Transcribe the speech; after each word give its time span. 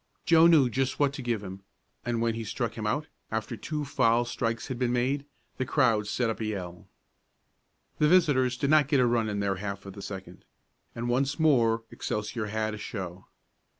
Joe 0.25 0.47
knew 0.47 0.67
just 0.67 0.97
what 0.99 1.13
to 1.13 1.21
give 1.21 1.43
him, 1.43 1.61
and 2.03 2.23
when 2.23 2.33
he 2.33 2.43
struck 2.43 2.73
him 2.73 2.87
out, 2.87 3.05
after 3.29 3.55
two 3.55 3.85
foul 3.85 4.25
strikes 4.25 4.67
had 4.67 4.79
been 4.79 4.91
made, 4.91 5.25
the 5.57 5.63
crowd 5.67 6.07
set 6.07 6.27
up 6.27 6.39
a 6.39 6.45
yell. 6.45 6.87
The 7.99 8.07
visitors 8.07 8.57
did 8.57 8.71
not 8.71 8.87
get 8.87 8.99
a 8.99 9.05
run 9.05 9.29
in 9.29 9.41
their 9.41 9.57
half 9.57 9.85
of 9.85 9.93
the 9.93 10.01
second, 10.01 10.43
and 10.95 11.07
once 11.07 11.39
more 11.39 11.83
Excelsior 11.91 12.47
had 12.47 12.73
a 12.73 12.79
show. 12.79 13.27